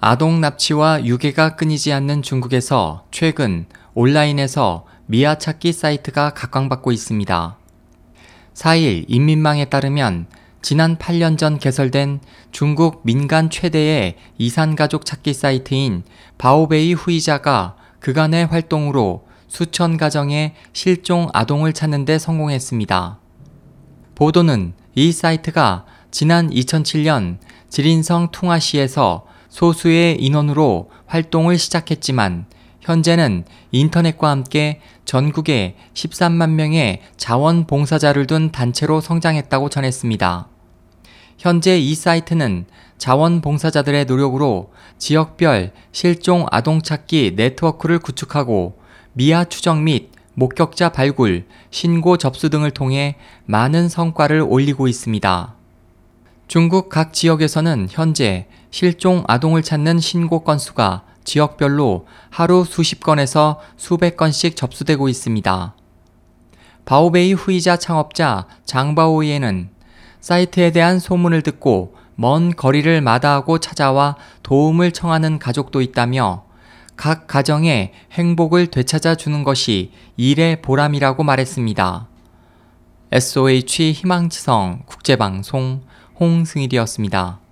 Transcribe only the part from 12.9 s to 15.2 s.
민간 최대의 이산가족